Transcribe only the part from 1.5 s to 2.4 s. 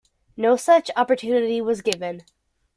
was given.